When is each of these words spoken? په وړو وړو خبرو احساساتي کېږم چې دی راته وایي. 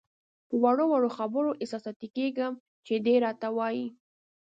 په 0.47 0.55
وړو 0.63 0.85
وړو 0.91 1.09
خبرو 1.17 1.57
احساساتي 1.63 2.07
کېږم 2.17 2.53
چې 2.85 2.93
دی 3.05 3.15
راته 3.25 3.47
وایي. 3.57 3.87